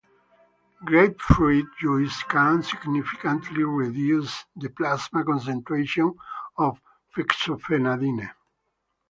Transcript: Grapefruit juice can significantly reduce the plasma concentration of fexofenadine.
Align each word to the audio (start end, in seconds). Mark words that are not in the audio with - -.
Grapefruit 0.83 1.67
juice 1.79 2.23
can 2.23 2.63
significantly 2.63 3.63
reduce 3.63 4.45
the 4.55 4.67
plasma 4.69 5.23
concentration 5.23 6.15
of 6.57 6.81
fexofenadine. 7.15 8.31